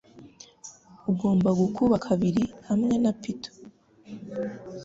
[1.11, 3.53] ugomba gukuba kabiri hamwe na Peter